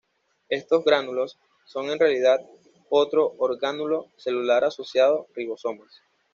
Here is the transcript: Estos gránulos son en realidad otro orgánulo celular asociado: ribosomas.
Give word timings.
Estos 0.49 0.83
gránulos 0.83 1.37
son 1.67 1.91
en 1.91 1.99
realidad 1.99 2.39
otro 2.89 3.35
orgánulo 3.37 4.07
celular 4.17 4.63
asociado: 4.63 5.27
ribosomas. 5.35 6.01